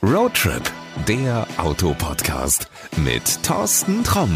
Roadtrip, 0.00 0.62
der 1.08 1.44
Autopodcast 1.56 2.68
mit 2.98 3.42
Thorsten 3.42 4.04
Tromm. 4.04 4.30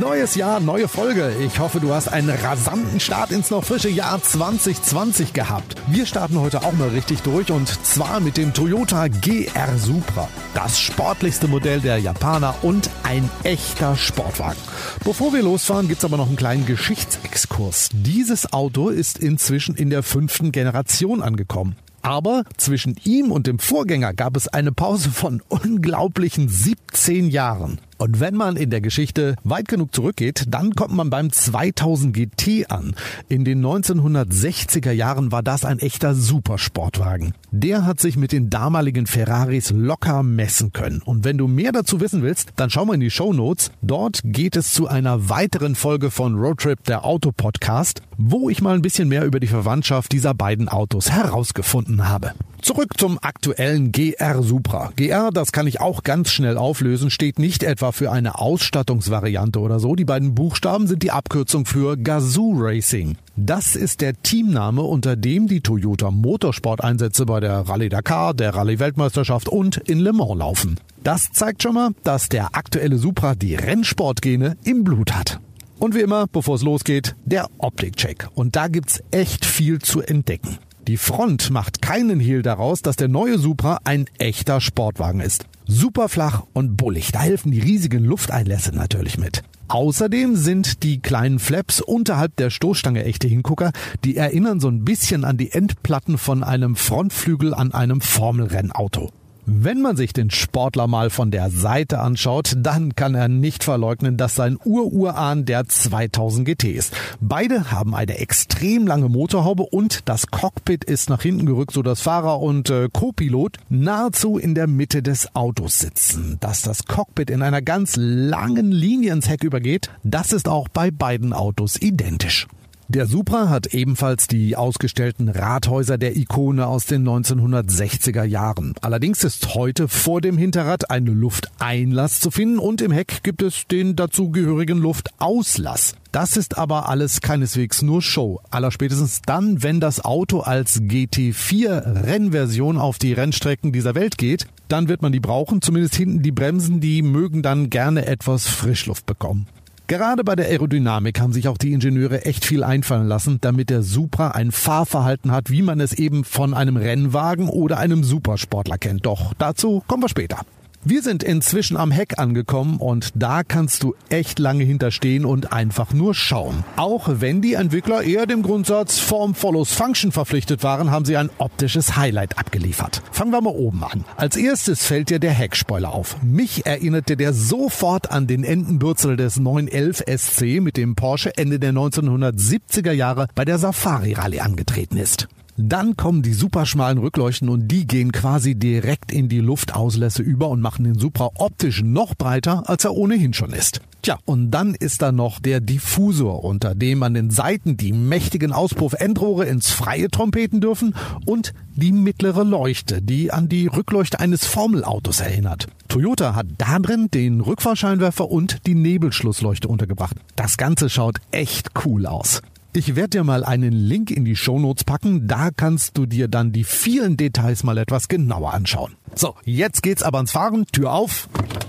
Neues 0.00 0.34
Jahr, 0.34 0.58
neue 0.58 0.88
Folge. 0.88 1.32
Ich 1.40 1.60
hoffe, 1.60 1.78
du 1.78 1.94
hast 1.94 2.08
einen 2.08 2.30
rasanten 2.30 2.98
Start 2.98 3.30
ins 3.30 3.48
noch 3.52 3.62
frische 3.62 3.88
Jahr 3.88 4.20
2020 4.20 5.32
gehabt. 5.32 5.76
Wir 5.86 6.06
starten 6.06 6.40
heute 6.40 6.64
auch 6.64 6.72
mal 6.72 6.88
richtig 6.88 7.22
durch 7.22 7.52
und 7.52 7.68
zwar 7.86 8.18
mit 8.18 8.36
dem 8.36 8.52
Toyota 8.54 9.06
GR 9.06 9.78
Supra. 9.78 10.28
Das 10.52 10.80
sportlichste 10.80 11.46
Modell 11.46 11.80
der 11.80 11.98
Japaner 11.98 12.56
und 12.62 12.90
ein 13.04 13.30
echter 13.44 13.94
Sportwagen. 13.96 14.60
Bevor 15.04 15.32
wir 15.32 15.42
losfahren, 15.42 15.86
gibt's 15.86 16.04
aber 16.04 16.16
noch 16.16 16.26
einen 16.26 16.34
kleinen 16.34 16.66
Geschichtsexkurs. 16.66 17.90
Dieses 17.92 18.52
Auto 18.52 18.88
ist 18.88 19.20
inzwischen 19.20 19.76
in 19.76 19.90
der 19.90 20.02
fünften 20.02 20.50
Generation 20.50 21.22
angekommen. 21.22 21.76
Aber 22.04 22.44
zwischen 22.58 22.96
ihm 23.04 23.32
und 23.32 23.46
dem 23.46 23.58
Vorgänger 23.58 24.12
gab 24.12 24.36
es 24.36 24.46
eine 24.46 24.72
Pause 24.72 25.08
von 25.08 25.42
unglaublichen 25.48 26.50
17 26.50 27.30
Jahren. 27.30 27.80
Und 27.98 28.20
wenn 28.20 28.34
man 28.34 28.56
in 28.56 28.70
der 28.70 28.80
Geschichte 28.80 29.36
weit 29.44 29.68
genug 29.68 29.94
zurückgeht, 29.94 30.44
dann 30.48 30.74
kommt 30.74 30.94
man 30.94 31.10
beim 31.10 31.30
2000 31.30 32.14
GT 32.14 32.70
an. 32.70 32.94
In 33.28 33.44
den 33.44 33.64
1960er 33.64 34.92
Jahren 34.92 35.32
war 35.32 35.42
das 35.42 35.64
ein 35.64 35.78
echter 35.78 36.14
Supersportwagen. 36.14 37.34
Der 37.50 37.86
hat 37.86 38.00
sich 38.00 38.16
mit 38.16 38.32
den 38.32 38.50
damaligen 38.50 39.06
Ferraris 39.06 39.70
locker 39.70 40.22
messen 40.22 40.72
können. 40.72 41.02
Und 41.04 41.24
wenn 41.24 41.38
du 41.38 41.46
mehr 41.46 41.72
dazu 41.72 42.00
wissen 42.00 42.22
willst, 42.22 42.50
dann 42.56 42.70
schau 42.70 42.84
mal 42.84 42.94
in 42.94 43.00
die 43.00 43.10
Show 43.10 43.32
Notes. 43.32 43.70
Dort 43.82 44.20
geht 44.24 44.56
es 44.56 44.72
zu 44.72 44.88
einer 44.88 45.28
weiteren 45.28 45.74
Folge 45.74 46.10
von 46.10 46.34
Roadtrip 46.34 46.82
der 46.84 47.04
Auto 47.04 47.32
Podcast, 47.32 48.02
wo 48.18 48.50
ich 48.50 48.60
mal 48.60 48.74
ein 48.74 48.82
bisschen 48.82 49.08
mehr 49.08 49.24
über 49.24 49.40
die 49.40 49.46
Verwandtschaft 49.46 50.12
dieser 50.12 50.34
beiden 50.34 50.68
Autos 50.68 51.10
herausgefunden 51.10 52.08
habe. 52.08 52.32
Zurück 52.64 52.96
zum 52.96 53.18
aktuellen 53.20 53.92
GR 53.92 54.42
Supra. 54.42 54.90
GR, 54.96 55.30
das 55.30 55.52
kann 55.52 55.66
ich 55.66 55.82
auch 55.82 56.02
ganz 56.02 56.30
schnell 56.30 56.56
auflösen, 56.56 57.10
steht 57.10 57.38
nicht 57.38 57.62
etwa 57.62 57.83
für 57.92 58.10
eine 58.10 58.38
Ausstattungsvariante 58.38 59.58
oder 59.60 59.80
so. 59.80 59.94
Die 59.94 60.04
beiden 60.04 60.34
Buchstaben 60.34 60.86
sind 60.86 61.02
die 61.02 61.10
Abkürzung 61.10 61.66
für 61.66 61.96
Gazoo 61.96 62.54
Racing. 62.56 63.16
Das 63.36 63.76
ist 63.76 64.00
der 64.00 64.20
Teamname, 64.22 64.82
unter 64.82 65.16
dem 65.16 65.48
die 65.48 65.60
Toyota 65.60 66.10
Motorsport-Einsätze 66.10 67.26
bei 67.26 67.40
der 67.40 67.68
Rallye 67.68 67.88
Dakar, 67.88 68.34
der 68.34 68.54
Rallye 68.54 68.78
Weltmeisterschaft 68.78 69.48
und 69.48 69.76
in 69.76 69.98
Le 69.98 70.12
Mans 70.12 70.38
laufen. 70.38 70.78
Das 71.02 71.32
zeigt 71.32 71.62
schon 71.62 71.74
mal, 71.74 71.90
dass 72.02 72.28
der 72.28 72.56
aktuelle 72.56 72.98
Supra 72.98 73.34
die 73.34 73.54
Rennsportgene 73.54 74.56
im 74.64 74.84
Blut 74.84 75.12
hat. 75.12 75.40
Und 75.78 75.94
wie 75.94 76.00
immer, 76.00 76.26
bevor 76.28 76.54
es 76.54 76.62
losgeht, 76.62 77.14
der 77.24 77.48
Optikcheck. 77.58 78.28
Und 78.34 78.56
da 78.56 78.68
gibt's 78.68 79.02
echt 79.10 79.44
viel 79.44 79.80
zu 79.80 80.00
entdecken. 80.00 80.58
Die 80.86 80.96
Front 80.98 81.50
macht 81.50 81.80
keinen 81.80 82.20
Hehl 82.20 82.42
daraus, 82.42 82.82
dass 82.82 82.96
der 82.96 83.08
neue 83.08 83.38
Supra 83.38 83.78
ein 83.84 84.04
echter 84.18 84.60
Sportwagen 84.60 85.20
ist. 85.20 85.46
Super 85.66 86.10
flach 86.10 86.42
und 86.52 86.76
bullig, 86.76 87.10
da 87.12 87.20
helfen 87.20 87.50
die 87.50 87.60
riesigen 87.60 88.04
Lufteinlässe 88.04 88.74
natürlich 88.74 89.16
mit. 89.16 89.42
Außerdem 89.68 90.36
sind 90.36 90.82
die 90.82 91.00
kleinen 91.00 91.38
Flaps 91.38 91.80
unterhalb 91.80 92.36
der 92.36 92.50
Stoßstange 92.50 93.02
echte 93.04 93.28
Hingucker, 93.28 93.72
die 94.04 94.16
erinnern 94.16 94.60
so 94.60 94.68
ein 94.68 94.84
bisschen 94.84 95.24
an 95.24 95.38
die 95.38 95.52
Endplatten 95.52 96.18
von 96.18 96.44
einem 96.44 96.76
Frontflügel 96.76 97.54
an 97.54 97.72
einem 97.72 98.02
Formelrennauto. 98.02 99.10
Wenn 99.46 99.82
man 99.82 99.96
sich 99.96 100.14
den 100.14 100.30
Sportler 100.30 100.86
mal 100.86 101.10
von 101.10 101.30
der 101.30 101.50
Seite 101.50 102.00
anschaut, 102.00 102.54
dann 102.56 102.94
kann 102.94 103.14
er 103.14 103.28
nicht 103.28 103.62
verleugnen, 103.62 104.16
dass 104.16 104.34
sein 104.34 104.56
Ururahn 104.64 105.44
der 105.44 105.68
2000 105.68 106.46
GT 106.46 106.64
ist. 106.64 106.94
Beide 107.20 107.70
haben 107.70 107.94
eine 107.94 108.16
extrem 108.18 108.86
lange 108.86 109.10
Motorhaube 109.10 109.64
und 109.64 110.08
das 110.08 110.28
Cockpit 110.28 110.84
ist 110.84 111.10
nach 111.10 111.20
hinten 111.20 111.44
gerückt, 111.44 111.72
so 111.72 111.82
dass 111.82 112.00
Fahrer 112.00 112.40
und 112.40 112.70
äh, 112.70 112.88
Co-Pilot 112.90 113.58
nahezu 113.68 114.38
in 114.38 114.54
der 114.54 114.66
Mitte 114.66 115.02
des 115.02 115.36
Autos 115.36 115.78
sitzen. 115.78 116.38
Dass 116.40 116.62
das 116.62 116.86
Cockpit 116.86 117.28
in 117.28 117.42
einer 117.42 117.60
ganz 117.60 117.96
langen 117.96 118.72
Linie 118.72 119.12
ins 119.12 119.28
Heck 119.28 119.44
übergeht, 119.44 119.90
das 120.04 120.32
ist 120.32 120.48
auch 120.48 120.68
bei 120.68 120.90
beiden 120.90 121.34
Autos 121.34 121.76
identisch. 121.76 122.46
Der 122.88 123.06
Supra 123.06 123.48
hat 123.48 123.72
ebenfalls 123.72 124.26
die 124.26 124.56
ausgestellten 124.56 125.30
Rathäuser 125.30 125.96
der 125.96 126.16
Ikone 126.16 126.66
aus 126.66 126.84
den 126.84 127.08
1960er 127.08 128.24
Jahren. 128.24 128.74
Allerdings 128.82 129.24
ist 129.24 129.54
heute 129.54 129.88
vor 129.88 130.20
dem 130.20 130.36
Hinterrad 130.36 130.90
eine 130.90 131.10
Lufteinlass 131.10 132.20
zu 132.20 132.30
finden 132.30 132.58
und 132.58 132.82
im 132.82 132.92
Heck 132.92 133.22
gibt 133.22 133.40
es 133.40 133.66
den 133.68 133.96
dazugehörigen 133.96 134.78
Luftauslass. 134.78 135.94
Das 136.12 136.36
ist 136.36 136.58
aber 136.58 136.88
alles 136.90 137.22
keineswegs 137.22 137.80
nur 137.80 138.02
Show. 138.02 138.40
Allerspätestens 138.50 139.22
dann, 139.24 139.62
wenn 139.62 139.80
das 139.80 140.04
Auto 140.04 140.40
als 140.40 140.82
GT4 140.82 142.04
Rennversion 142.04 142.76
auf 142.76 142.98
die 142.98 143.14
Rennstrecken 143.14 143.72
dieser 143.72 143.94
Welt 143.94 144.18
geht, 144.18 144.46
dann 144.68 144.88
wird 144.88 145.00
man 145.00 145.10
die 145.10 145.20
brauchen. 145.20 145.62
Zumindest 145.62 145.94
hinten 145.94 146.22
die 146.22 146.32
Bremsen, 146.32 146.80
die 146.80 147.00
mögen 147.00 147.42
dann 147.42 147.70
gerne 147.70 148.04
etwas 148.04 148.46
Frischluft 148.46 149.06
bekommen. 149.06 149.46
Gerade 149.86 150.24
bei 150.24 150.34
der 150.34 150.46
Aerodynamik 150.46 151.20
haben 151.20 151.34
sich 151.34 151.46
auch 151.46 151.58
die 151.58 151.74
Ingenieure 151.74 152.24
echt 152.24 152.46
viel 152.46 152.64
einfallen 152.64 153.06
lassen, 153.06 153.38
damit 153.42 153.68
der 153.68 153.82
Supra 153.82 154.30
ein 154.30 154.50
Fahrverhalten 154.50 155.30
hat, 155.30 155.50
wie 155.50 155.60
man 155.60 155.78
es 155.78 155.92
eben 155.92 156.24
von 156.24 156.54
einem 156.54 156.78
Rennwagen 156.78 157.50
oder 157.50 157.76
einem 157.76 158.02
Supersportler 158.02 158.78
kennt. 158.78 159.04
Doch 159.04 159.34
dazu 159.36 159.82
kommen 159.86 160.02
wir 160.02 160.08
später. 160.08 160.40
Wir 160.86 161.00
sind 161.00 161.22
inzwischen 161.22 161.78
am 161.78 161.90
Heck 161.90 162.18
angekommen 162.18 162.76
und 162.76 163.12
da 163.14 163.42
kannst 163.42 163.82
du 163.82 163.94
echt 164.10 164.38
lange 164.38 164.64
hinterstehen 164.64 165.24
und 165.24 165.50
einfach 165.50 165.94
nur 165.94 166.12
schauen. 166.12 166.62
Auch 166.76 167.08
wenn 167.08 167.40
die 167.40 167.54
Entwickler 167.54 168.02
eher 168.02 168.26
dem 168.26 168.42
Grundsatz 168.42 168.98
Form 168.98 169.34
follows 169.34 169.72
Function 169.72 170.12
verpflichtet 170.12 170.62
waren, 170.62 170.90
haben 170.90 171.06
sie 171.06 171.16
ein 171.16 171.30
optisches 171.38 171.96
Highlight 171.96 172.36
abgeliefert. 172.36 173.00
Fangen 173.12 173.30
wir 173.30 173.40
mal 173.40 173.54
oben 173.54 173.82
an. 173.82 174.04
Als 174.18 174.36
erstes 174.36 174.84
fällt 174.84 175.08
dir 175.08 175.20
der 175.20 175.32
Heckspoiler 175.32 175.90
auf. 175.90 176.22
Mich 176.22 176.66
erinnerte 176.66 177.16
der 177.16 177.32
sofort 177.32 178.10
an 178.10 178.26
den 178.26 178.44
Endenbürzel 178.44 179.16
des 179.16 179.38
911 179.38 180.04
SC, 180.18 180.60
mit 180.60 180.76
dem 180.76 180.96
Porsche 180.96 181.34
Ende 181.38 181.58
der 181.58 181.72
1970er 181.72 182.92
Jahre 182.92 183.28
bei 183.34 183.46
der 183.46 183.56
Safari 183.56 184.12
Rallye 184.12 184.40
angetreten 184.40 184.98
ist. 184.98 185.28
Dann 185.56 185.96
kommen 185.96 186.22
die 186.22 186.32
superschmalen 186.32 186.98
Rückleuchten 186.98 187.48
und 187.48 187.68
die 187.68 187.86
gehen 187.86 188.10
quasi 188.10 188.56
direkt 188.56 189.12
in 189.12 189.28
die 189.28 189.40
Luftauslässe 189.40 190.22
über 190.22 190.48
und 190.48 190.60
machen 190.60 190.84
den 190.84 190.98
Supra 190.98 191.30
optisch 191.36 191.82
noch 191.82 192.14
breiter, 192.16 192.68
als 192.68 192.84
er 192.84 192.94
ohnehin 192.94 193.34
schon 193.34 193.52
ist. 193.52 193.80
Tja, 194.02 194.18
und 194.26 194.50
dann 194.50 194.74
ist 194.74 195.00
da 195.00 195.12
noch 195.12 195.40
der 195.40 195.60
Diffusor, 195.60 196.44
unter 196.44 196.74
dem 196.74 197.02
an 197.02 197.14
den 197.14 197.30
Seiten 197.30 197.76
die 197.76 197.92
mächtigen 197.92 198.52
Auspuffendrohre 198.52 199.46
ins 199.46 199.70
Freie 199.70 200.10
trompeten 200.10 200.60
dürfen 200.60 200.94
und 201.24 201.54
die 201.74 201.92
mittlere 201.92 202.44
Leuchte, 202.44 203.00
die 203.00 203.32
an 203.32 203.48
die 203.48 203.66
Rückleuchte 203.66 204.20
eines 204.20 204.44
Formelautos 204.44 205.20
erinnert. 205.20 205.68
Toyota 205.88 206.34
hat 206.34 206.46
da 206.58 206.78
drin 206.80 207.08
den 207.14 207.40
Rückfahrscheinwerfer 207.40 208.28
und 208.28 208.66
die 208.66 208.74
Nebelschlussleuchte 208.74 209.68
untergebracht. 209.68 210.16
Das 210.36 210.56
Ganze 210.56 210.90
schaut 210.90 211.18
echt 211.30 211.70
cool 211.86 212.06
aus. 212.06 212.42
Ich 212.76 212.96
werde 212.96 213.10
dir 213.10 213.24
mal 213.24 213.44
einen 213.44 213.72
Link 213.72 214.10
in 214.10 214.24
die 214.24 214.34
Shownotes 214.34 214.82
packen, 214.82 215.28
da 215.28 215.50
kannst 215.52 215.96
du 215.96 216.06
dir 216.06 216.26
dann 216.26 216.50
die 216.50 216.64
vielen 216.64 217.16
Details 217.16 217.62
mal 217.62 217.78
etwas 217.78 218.08
genauer 218.08 218.52
anschauen. 218.52 218.96
So, 219.14 219.36
jetzt 219.44 219.84
geht's 219.84 220.02
aber 220.02 220.18
ans 220.18 220.32
Fahren, 220.32 220.66
Tür 220.66 220.92
auf 220.92 221.28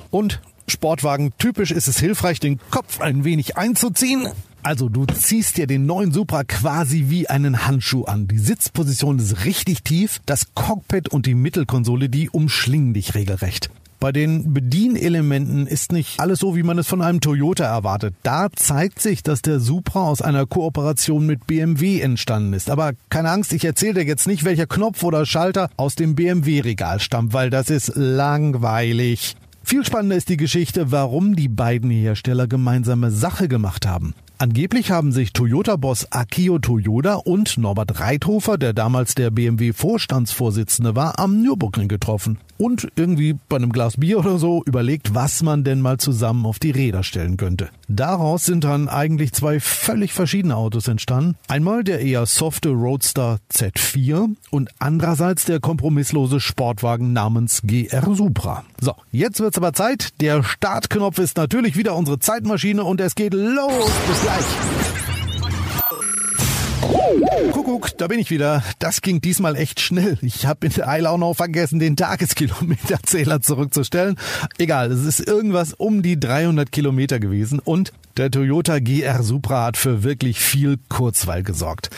und 0.10 0.42
Sportwagen 0.68 1.32
typisch 1.38 1.70
ist 1.70 1.88
es 1.88 2.00
hilfreich, 2.00 2.40
den 2.40 2.60
Kopf 2.72 3.02
ein 3.02 3.24
wenig 3.24 3.56
einzuziehen. 3.56 4.28
Also 4.64 4.90
du 4.90 5.06
ziehst 5.06 5.58
dir 5.58 5.68
den 5.68 5.86
neuen 5.86 6.12
Supra 6.12 6.44
quasi 6.44 7.06
wie 7.08 7.30
einen 7.30 7.68
Handschuh 7.68 8.06
an. 8.06 8.28
Die 8.28 8.40
Sitzposition 8.40 9.20
ist 9.20 9.46
richtig 9.46 9.84
tief, 9.84 10.22
das 10.26 10.56
Cockpit 10.56 11.10
und 11.10 11.28
die 11.28 11.36
Mittelkonsole, 11.36 12.10
die 12.10 12.32
umschlingen 12.32 12.96
dich 12.96 13.14
regelrecht. 13.14 13.70
Bei 14.00 14.12
den 14.12 14.54
Bedienelementen 14.54 15.68
ist 15.68 15.92
nicht 15.92 16.20
alles 16.20 16.40
so, 16.40 16.56
wie 16.56 16.64
man 16.64 16.78
es 16.78 16.88
von 16.88 17.02
einem 17.02 17.22
Toyota 17.22 17.66
erwartet. 17.66 18.14
Da 18.24 18.48
zeigt 18.56 19.02
sich, 19.02 19.24
dass 19.24 19.42
der 19.42 19.60
Supra 19.60 20.08
aus 20.08 20.22
einer 20.22 20.46
Kooperation 20.46 21.26
mit 21.26 21.48
BMW 21.48 22.02
entstanden 22.02 22.54
ist. 22.54 22.70
Aber 22.70 22.94
keine 23.10 23.32
Angst, 23.32 23.54
ich 23.54 23.66
erzähle 23.66 23.96
dir 23.96 24.06
jetzt 24.06 24.28
nicht, 24.28 24.44
welcher 24.44 24.68
Knopf 24.68 25.04
oder 25.04 25.26
Schalter 25.26 25.70
aus 25.78 25.96
dem 25.96 26.16
BMW-Regal 26.16 27.00
stammt, 27.00 27.34
weil 27.34 27.50
das 27.50 27.70
ist 27.70 27.94
langweilig. 27.96 29.36
Viel 29.64 29.84
spannender 29.84 30.16
ist 30.16 30.30
die 30.30 30.38
Geschichte, 30.38 30.92
warum 30.92 31.36
die 31.36 31.48
beiden 31.48 31.90
Hersteller 31.90 32.48
gemeinsame 32.48 33.10
Sache 33.10 33.48
gemacht 33.48 33.88
haben. 33.88 34.14
Angeblich 34.38 34.92
haben 34.92 35.14
sich 35.14 35.32
Toyota-Boss 35.32 36.12
Akio 36.12 36.60
Toyoda 36.60 37.16
und 37.16 37.58
Norbert 37.58 38.02
Reithofer, 38.02 38.58
der 38.58 38.74
damals 38.74 39.16
der 39.16 39.32
BMW-Vorstandsvorsitzende 39.32 40.96
war, 40.96 41.20
am 41.20 41.42
Nürburgring 41.42 41.88
getroffen 41.88 42.38
und 42.58 42.88
irgendwie 42.96 43.38
bei 43.50 43.58
einem 43.58 43.72
Glas 43.72 43.98
Bier 43.98 44.20
oder 44.20 44.38
so 44.38 44.64
überlegt, 44.66 45.14
was 45.14 45.44
man 45.44 45.64
denn 45.64 45.82
mal 45.82 45.98
zusammen 45.98 46.46
auf 46.46 46.60
die 46.60 46.72
Räder 46.72 47.04
stellen 47.04 47.38
könnte. 47.38 47.70
Daraus 47.88 48.46
sind 48.46 48.64
dann 48.64 48.88
eigentlich 48.88 49.34
zwei 49.34 49.60
völlig 49.60 50.14
verschiedene 50.14 50.56
Autos 50.56 50.88
entstanden. 50.88 51.36
Einmal 51.48 51.84
der 51.84 52.00
eher 52.00 52.26
softe 52.26 52.70
Roadster 52.70 53.40
Z4 53.54 54.36
und 54.52 54.70
andererseits 54.80 55.46
der 55.46 55.60
kompromisslose 55.60 56.40
Sportwagen 56.40 57.14
namens 57.14 57.62
GR 57.64 58.16
Supra. 58.16 58.64
So, 58.80 58.94
jetzt 59.12 59.40
wird's 59.40 59.58
aber 59.58 59.74
Zeit. 59.74 60.10
Der 60.22 60.44
Startknopf 60.44 61.20
ist 61.20 61.38
natürlich 61.38 61.78
wieder 61.78 61.96
unsere 61.96 62.20
Zeitmaschine 62.20 62.84
und 62.84 63.02
es 63.02 63.16
geht 63.16 63.34
los. 63.34 63.92
Gleich. 64.26 64.46
Kuckuck, 67.52 67.96
da 67.96 68.08
bin 68.08 68.18
ich 68.18 68.32
wieder. 68.32 68.64
Das 68.80 69.04
ging 69.04 69.22
diesmal 69.22 69.56
echt 69.56 69.80
schnell. 69.80 70.18
Ich 70.24 70.48
habe 70.48 70.66
in 70.66 70.82
Eile 70.82 71.12
auch 71.12 71.20
noch 71.20 71.36
vergessen, 71.36 71.78
den 71.78 71.96
Tageskilometerzähler 71.96 73.42
zurückzustellen. 73.42 74.18
Egal, 74.58 74.92
es 74.92 75.06
ist 75.06 75.20
irgendwas 75.20 75.76
um 75.76 76.02
die 76.02 76.20
300 76.20 76.72
Kilometer 76.72 77.20
gewesen 77.20 77.60
und 77.60 77.94
der 78.18 78.32
Toyota 78.32 78.80
GR 78.80 79.22
Supra 79.22 79.66
hat 79.66 79.78
für 79.78 80.02
wirklich 80.02 80.40
viel 80.40 80.80
Kurzweil 80.90 81.44
gesorgt. 81.44 81.92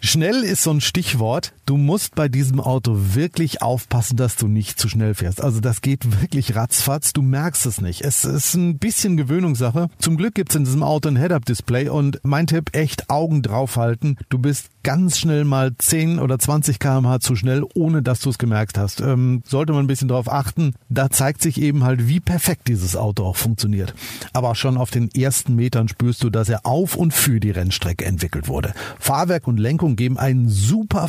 Schnell 0.00 0.42
ist 0.42 0.64
so 0.64 0.72
ein 0.72 0.80
Stichwort. 0.80 1.52
Du 1.70 1.76
musst 1.76 2.16
bei 2.16 2.28
diesem 2.28 2.58
Auto 2.58 2.96
wirklich 3.14 3.62
aufpassen, 3.62 4.16
dass 4.16 4.34
du 4.34 4.48
nicht 4.48 4.80
zu 4.80 4.88
schnell 4.88 5.14
fährst. 5.14 5.40
Also 5.40 5.60
das 5.60 5.82
geht 5.82 6.20
wirklich 6.20 6.56
ratzfatz. 6.56 7.12
Du 7.12 7.22
merkst 7.22 7.64
es 7.64 7.80
nicht. 7.80 8.00
Es 8.00 8.24
ist 8.24 8.54
ein 8.54 8.78
bisschen 8.78 9.16
Gewöhnungssache. 9.16 9.88
Zum 10.00 10.16
Glück 10.16 10.34
gibt's 10.34 10.56
in 10.56 10.64
diesem 10.64 10.82
Auto 10.82 11.08
ein 11.08 11.14
Head-Up-Display 11.14 11.88
und 11.88 12.18
mein 12.24 12.48
Tipp, 12.48 12.70
echt 12.72 13.08
Augen 13.08 13.42
draufhalten. 13.42 14.18
Du 14.30 14.40
bist 14.40 14.70
ganz 14.82 15.18
schnell 15.18 15.44
mal 15.44 15.72
10 15.76 16.18
oder 16.18 16.38
20 16.38 16.78
kmh 16.78 17.20
zu 17.20 17.36
schnell, 17.36 17.64
ohne 17.74 18.02
dass 18.02 18.20
du 18.20 18.30
es 18.30 18.38
gemerkt 18.38 18.78
hast. 18.78 19.00
Ähm, 19.00 19.42
sollte 19.46 19.72
man 19.72 19.84
ein 19.84 19.88
bisschen 19.88 20.08
drauf 20.08 20.30
achten. 20.30 20.74
Da 20.88 21.10
zeigt 21.10 21.42
sich 21.42 21.60
eben 21.60 21.84
halt, 21.84 22.08
wie 22.08 22.18
perfekt 22.18 22.68
dieses 22.68 22.96
Auto 22.96 23.24
auch 23.24 23.36
funktioniert. 23.36 23.94
Aber 24.32 24.54
schon 24.54 24.76
auf 24.76 24.90
den 24.90 25.10
ersten 25.10 25.54
Metern 25.54 25.88
spürst 25.88 26.24
du, 26.24 26.30
dass 26.30 26.48
er 26.48 26.66
auf 26.66 26.96
und 26.96 27.12
für 27.12 27.40
die 27.40 27.50
Rennstrecke 27.50 28.04
entwickelt 28.04 28.48
wurde. 28.48 28.72
Fahrwerk 28.98 29.46
und 29.46 29.60
Lenkung 29.60 29.96
geben 29.96 30.18
ein 30.18 30.48
super 30.48 31.08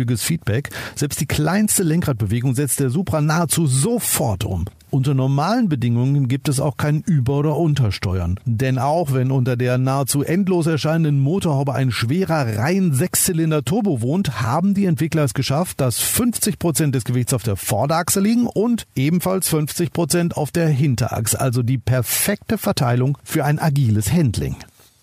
feinfühliges 0.00 0.22
Feedback. 0.22 0.70
Selbst 0.94 1.20
die 1.20 1.26
kleinste 1.26 1.82
Lenkradbewegung 1.82 2.54
setzt 2.54 2.80
der 2.80 2.90
Supra 2.90 3.20
nahezu 3.20 3.66
sofort 3.66 4.44
um. 4.44 4.64
Unter 4.90 5.14
normalen 5.14 5.68
Bedingungen 5.68 6.26
gibt 6.26 6.48
es 6.48 6.58
auch 6.58 6.76
kein 6.76 7.02
Über- 7.02 7.38
oder 7.38 7.56
Untersteuern. 7.56 8.40
Denn 8.44 8.78
auch 8.78 9.12
wenn 9.12 9.30
unter 9.30 9.56
der 9.56 9.78
nahezu 9.78 10.24
endlos 10.24 10.66
erscheinenden 10.66 11.20
Motorhaube 11.20 11.74
ein 11.74 11.92
schwerer 11.92 12.58
rein 12.58 12.92
Sechszylinder 12.92 13.64
Turbo 13.64 14.00
wohnt, 14.00 14.42
haben 14.42 14.74
die 14.74 14.86
Entwickler 14.86 15.22
es 15.22 15.34
geschafft, 15.34 15.80
dass 15.80 16.00
50 16.00 16.58
Prozent 16.58 16.94
des 16.96 17.04
Gewichts 17.04 17.34
auf 17.34 17.44
der 17.44 17.54
Vorderachse 17.54 18.18
liegen 18.18 18.48
und 18.48 18.86
ebenfalls 18.96 19.48
50 19.48 19.92
Prozent 19.92 20.36
auf 20.36 20.50
der 20.50 20.68
Hinterachse. 20.68 21.40
Also 21.40 21.62
die 21.62 21.78
perfekte 21.78 22.58
Verteilung 22.58 23.16
für 23.22 23.44
ein 23.44 23.60
agiles 23.60 24.12
Handling. 24.12 24.56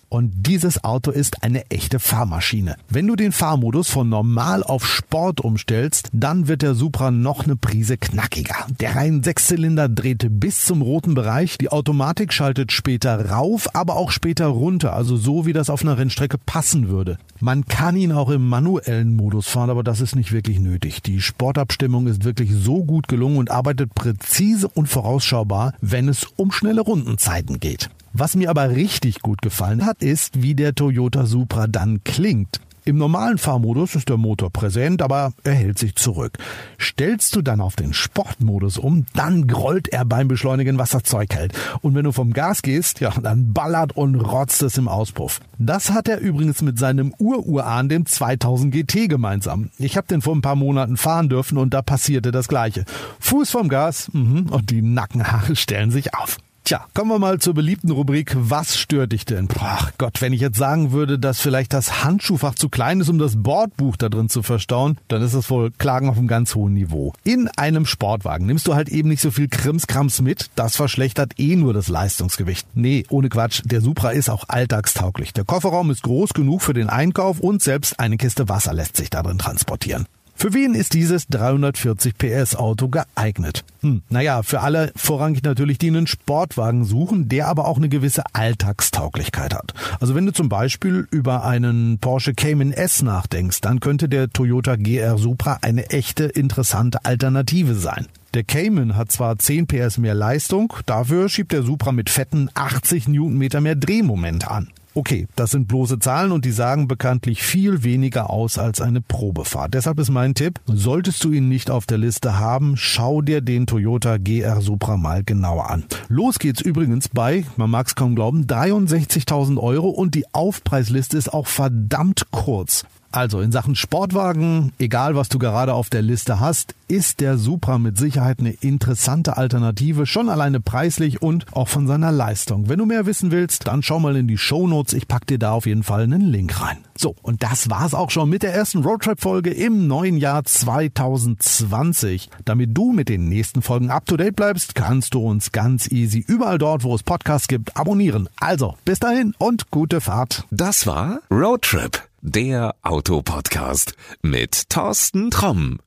Und 0.08 0.46
dieses 0.46 0.84
Auto 0.84 1.10
ist 1.10 1.42
eine 1.42 1.70
echte 1.70 1.98
Fahrmaschine. 1.98 2.76
Wenn 2.88 3.06
du 3.06 3.14
den 3.14 3.32
Fahrmodus 3.32 3.90
von 3.90 4.08
normal 4.08 4.62
auf 4.62 4.86
Sport 4.86 5.42
umstellst, 5.42 6.08
dann 6.12 6.48
wird 6.48 6.62
der 6.62 6.74
Supra 6.74 7.10
noch 7.10 7.44
eine 7.44 7.56
Prise 7.56 7.98
knackiger. 7.98 8.66
Der 8.80 8.96
rein 8.96 9.22
Sechszylinder 9.22 9.88
dreht 9.88 10.26
bis 10.40 10.64
zum 10.64 10.80
roten 10.80 11.14
Bereich. 11.14 11.58
Die 11.58 11.70
Automatik 11.70 12.32
schaltet 12.32 12.72
später 12.72 13.30
rauf, 13.30 13.74
aber 13.74 13.96
auch 13.96 14.10
später 14.10 14.46
runter. 14.46 14.94
Also 14.94 15.16
so, 15.16 15.44
wie 15.44 15.52
das 15.52 15.68
auf 15.68 15.82
einer 15.82 15.98
Rennstrecke 15.98 16.38
passen 16.38 16.88
würde. 16.88 17.18
Man 17.40 17.66
kann 17.66 17.94
ihn 17.94 18.12
auch 18.12 18.30
im 18.30 18.48
manuellen 18.48 19.14
Modus 19.14 19.46
fahren, 19.46 19.70
aber 19.70 19.82
das 19.82 20.00
ist 20.00 20.16
nicht 20.16 20.32
wirklich 20.32 20.58
nötig. 20.58 21.02
Die 21.02 21.20
Sportabstimmung 21.20 22.06
ist 22.06 22.24
wirklich 22.24 22.50
so 22.52 22.82
gut 22.82 23.08
gelungen 23.08 23.36
und 23.36 23.50
arbeitet 23.50 23.94
präzise 23.94 24.68
und 24.68 24.88
vorausschaubar, 24.88 25.74
wenn 25.82 26.08
es 26.08 26.24
um 26.36 26.50
schnelle 26.50 26.80
Rundenzeiten 26.80 27.60
geht. 27.60 27.90
Was 28.20 28.34
mir 28.34 28.50
aber 28.50 28.70
richtig 28.70 29.20
gut 29.20 29.42
gefallen 29.42 29.86
hat, 29.86 30.02
ist, 30.02 30.42
wie 30.42 30.56
der 30.56 30.74
Toyota 30.74 31.24
Supra 31.24 31.68
dann 31.68 32.02
klingt. 32.02 32.60
Im 32.84 32.96
normalen 32.96 33.38
Fahrmodus 33.38 33.94
ist 33.94 34.08
der 34.08 34.16
Motor 34.16 34.50
präsent, 34.50 35.02
aber 35.02 35.32
er 35.44 35.52
hält 35.52 35.78
sich 35.78 35.94
zurück. 35.94 36.36
Stellst 36.80 37.36
du 37.36 37.42
dann 37.42 37.60
auf 37.60 37.76
den 37.76 37.92
Sportmodus 37.92 38.76
um, 38.76 39.06
dann 39.14 39.46
grollt 39.46 39.86
er 39.86 40.04
beim 40.04 40.26
Beschleunigen, 40.26 40.78
was 40.78 40.90
das 40.90 41.04
Zeug 41.04 41.32
hält. 41.32 41.52
Und 41.80 41.94
wenn 41.94 42.02
du 42.02 42.10
vom 42.10 42.32
Gas 42.32 42.62
gehst, 42.62 42.98
ja, 42.98 43.12
dann 43.22 43.52
ballert 43.52 43.96
und 43.96 44.16
rotzt 44.16 44.64
es 44.64 44.78
im 44.78 44.88
Auspuff. 44.88 45.40
Das 45.58 45.92
hat 45.92 46.08
er 46.08 46.18
übrigens 46.18 46.60
mit 46.60 46.76
seinem 46.76 47.14
Ururahn, 47.20 47.88
dem 47.88 48.04
2000 48.04 48.74
GT 48.74 49.08
gemeinsam. 49.08 49.70
Ich 49.78 49.96
habe 49.96 50.08
den 50.08 50.22
vor 50.22 50.34
ein 50.34 50.42
paar 50.42 50.56
Monaten 50.56 50.96
fahren 50.96 51.28
dürfen 51.28 51.56
und 51.56 51.72
da 51.72 51.82
passierte 51.82 52.32
das 52.32 52.48
Gleiche. 52.48 52.84
Fuß 53.20 53.50
vom 53.50 53.68
Gas 53.68 54.10
mh, 54.12 54.50
und 54.50 54.70
die 54.70 54.82
Nackenhaare 54.82 55.54
stellen 55.54 55.92
sich 55.92 56.14
auf. 56.14 56.38
Tja, 56.68 56.84
kommen 56.92 57.10
wir 57.10 57.18
mal 57.18 57.38
zur 57.38 57.54
beliebten 57.54 57.90
Rubrik 57.90 58.36
Was 58.38 58.76
stört 58.76 59.12
dich 59.12 59.24
denn? 59.24 59.48
Ach 59.58 59.90
Gott, 59.96 60.20
wenn 60.20 60.34
ich 60.34 60.42
jetzt 60.42 60.58
sagen 60.58 60.92
würde, 60.92 61.18
dass 61.18 61.40
vielleicht 61.40 61.72
das 61.72 62.04
Handschuhfach 62.04 62.56
zu 62.56 62.68
klein 62.68 63.00
ist, 63.00 63.08
um 63.08 63.16
das 63.16 63.42
Bordbuch 63.42 63.96
da 63.96 64.10
drin 64.10 64.28
zu 64.28 64.42
verstauen, 64.42 64.98
dann 65.08 65.22
ist 65.22 65.34
das 65.34 65.48
wohl 65.48 65.70
Klagen 65.70 66.10
auf 66.10 66.18
einem 66.18 66.28
ganz 66.28 66.54
hohen 66.54 66.74
Niveau. 66.74 67.14
In 67.24 67.48
einem 67.56 67.86
Sportwagen 67.86 68.44
nimmst 68.44 68.66
du 68.66 68.74
halt 68.74 68.90
eben 68.90 69.08
nicht 69.08 69.22
so 69.22 69.30
viel 69.30 69.48
Krimskrams 69.48 70.20
mit, 70.20 70.50
das 70.56 70.76
verschlechtert 70.76 71.40
eh 71.40 71.56
nur 71.56 71.72
das 71.72 71.88
Leistungsgewicht. 71.88 72.66
Nee, 72.74 73.06
ohne 73.08 73.30
Quatsch, 73.30 73.62
der 73.64 73.80
Supra 73.80 74.10
ist 74.10 74.28
auch 74.28 74.44
alltagstauglich. 74.48 75.32
Der 75.32 75.44
Kofferraum 75.44 75.90
ist 75.90 76.02
groß 76.02 76.34
genug 76.34 76.60
für 76.60 76.74
den 76.74 76.90
Einkauf 76.90 77.40
und 77.40 77.62
selbst 77.62 77.98
eine 77.98 78.18
Kiste 78.18 78.50
Wasser 78.50 78.74
lässt 78.74 78.98
sich 78.98 79.08
darin 79.08 79.38
transportieren. 79.38 80.06
Für 80.40 80.54
wen 80.54 80.74
ist 80.74 80.94
dieses 80.94 81.26
340 81.26 82.16
PS 82.16 82.54
Auto 82.54 82.86
geeignet? 82.86 83.64
Hm, 83.80 84.02
naja, 84.08 84.44
für 84.44 84.60
alle 84.60 84.92
vorrangig 84.94 85.42
natürlich, 85.42 85.78
die 85.78 85.88
einen 85.88 86.06
Sportwagen 86.06 86.84
suchen, 86.84 87.28
der 87.28 87.48
aber 87.48 87.66
auch 87.66 87.76
eine 87.76 87.88
gewisse 87.88 88.22
Alltagstauglichkeit 88.34 89.52
hat. 89.52 89.74
Also 89.98 90.14
wenn 90.14 90.26
du 90.26 90.32
zum 90.32 90.48
Beispiel 90.48 91.08
über 91.10 91.44
einen 91.44 91.98
Porsche 91.98 92.34
Cayman 92.34 92.70
S 92.70 93.02
nachdenkst, 93.02 93.62
dann 93.62 93.80
könnte 93.80 94.08
der 94.08 94.30
Toyota 94.30 94.76
GR 94.76 95.18
Supra 95.18 95.58
eine 95.62 95.90
echte 95.90 96.26
interessante 96.26 97.04
Alternative 97.04 97.74
sein. 97.74 98.06
Der 98.34 98.44
Cayman 98.44 98.94
hat 98.94 99.10
zwar 99.10 99.40
10 99.40 99.66
PS 99.66 99.98
mehr 99.98 100.14
Leistung, 100.14 100.72
dafür 100.86 101.28
schiebt 101.28 101.50
der 101.50 101.64
Supra 101.64 101.90
mit 101.90 102.10
fetten 102.10 102.48
80 102.54 103.08
Newtonmeter 103.08 103.60
mehr 103.60 103.74
Drehmoment 103.74 104.46
an. 104.46 104.68
Okay, 104.98 105.28
das 105.36 105.52
sind 105.52 105.68
bloße 105.68 106.00
Zahlen 106.00 106.32
und 106.32 106.44
die 106.44 106.50
sagen 106.50 106.88
bekanntlich 106.88 107.44
viel 107.44 107.84
weniger 107.84 108.30
aus 108.30 108.58
als 108.58 108.80
eine 108.80 109.00
Probefahrt. 109.00 109.72
Deshalb 109.72 110.00
ist 110.00 110.10
mein 110.10 110.34
Tipp, 110.34 110.58
solltest 110.66 111.22
du 111.22 111.30
ihn 111.30 111.48
nicht 111.48 111.70
auf 111.70 111.86
der 111.86 111.98
Liste 111.98 112.40
haben, 112.40 112.76
schau 112.76 113.22
dir 113.22 113.40
den 113.40 113.68
Toyota 113.68 114.16
GR 114.16 114.60
Supra 114.60 114.96
mal 114.96 115.22
genauer 115.22 115.70
an. 115.70 115.84
Los 116.08 116.40
geht's 116.40 116.62
übrigens 116.62 117.08
bei, 117.10 117.44
man 117.56 117.70
mag 117.70 117.86
es 117.86 117.94
kaum 117.94 118.16
glauben, 118.16 118.46
63.000 118.46 119.62
Euro 119.62 119.88
und 119.88 120.16
die 120.16 120.24
Aufpreisliste 120.34 121.16
ist 121.16 121.32
auch 121.32 121.46
verdammt 121.46 122.32
kurz. 122.32 122.84
Also 123.10 123.40
in 123.40 123.52
Sachen 123.52 123.74
Sportwagen, 123.74 124.72
egal 124.78 125.16
was 125.16 125.28
du 125.30 125.38
gerade 125.38 125.72
auf 125.72 125.88
der 125.88 126.02
Liste 126.02 126.40
hast, 126.40 126.74
ist 126.88 127.20
der 127.20 127.38
Supra 127.38 127.78
mit 127.78 127.96
Sicherheit 127.96 128.40
eine 128.40 128.50
interessante 128.50 129.36
Alternative, 129.36 130.06
schon 130.06 130.28
alleine 130.28 130.60
preislich 130.60 131.22
und 131.22 131.46
auch 131.52 131.68
von 131.68 131.86
seiner 131.86 132.12
Leistung. 132.12 132.68
Wenn 132.68 132.78
du 132.78 132.86
mehr 132.86 133.06
wissen 133.06 133.30
willst, 133.30 133.66
dann 133.66 133.82
schau 133.82 133.98
mal 133.98 134.16
in 134.16 134.28
die 134.28 134.38
Show 134.38 134.66
Notes. 134.66 134.92
Ich 134.92 135.08
pack 135.08 135.26
dir 135.26 135.38
da 135.38 135.52
auf 135.52 135.66
jeden 135.66 135.82
Fall 135.82 136.02
einen 136.02 136.20
Link 136.20 136.60
rein. 136.60 136.78
So, 136.96 137.14
und 137.22 137.42
das 137.42 137.70
war's 137.70 137.94
auch 137.94 138.10
schon 138.10 138.28
mit 138.28 138.42
der 138.42 138.54
ersten 138.54 138.82
Roadtrip-Folge 138.82 139.50
im 139.50 139.86
neuen 139.86 140.16
Jahr 140.16 140.44
2020. 140.44 142.30
Damit 142.44 142.76
du 142.76 142.92
mit 142.92 143.08
den 143.08 143.28
nächsten 143.28 143.62
Folgen 143.62 143.90
up 143.90 144.06
to 144.06 144.16
date 144.16 144.36
bleibst, 144.36 144.74
kannst 144.74 145.14
du 145.14 145.20
uns 145.20 145.52
ganz 145.52 145.90
easy 145.90 146.24
überall 146.26 146.58
dort, 146.58 146.84
wo 146.84 146.94
es 146.94 147.02
Podcasts 147.02 147.48
gibt, 147.48 147.76
abonnieren. 147.76 148.28
Also, 148.40 148.76
bis 148.84 148.98
dahin 148.98 149.34
und 149.38 149.70
gute 149.70 150.00
Fahrt. 150.00 150.44
Das 150.50 150.86
war 150.86 151.20
Roadtrip 151.30 152.07
der 152.20 152.74
Autopodcast 152.82 153.94
mit 154.22 154.68
Thorsten 154.70 155.30
Tromm. 155.30 155.78